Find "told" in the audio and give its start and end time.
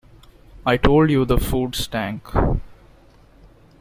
0.77-1.11